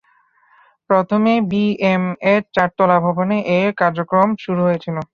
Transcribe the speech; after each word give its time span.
প্রথমে 0.89 1.33
B 1.51 1.63
M 1.87 2.03
এর 2.31 2.41
চারতলা 2.55 2.97
ভবনে 3.05 3.37
এর 3.57 3.69
কার্যক্রম 3.81 4.29
শুরু 4.43 4.61
হয়েছিল। 4.67 4.95